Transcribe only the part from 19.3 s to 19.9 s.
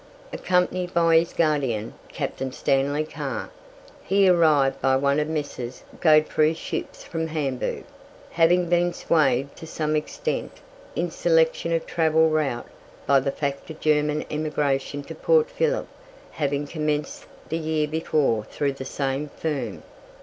firm.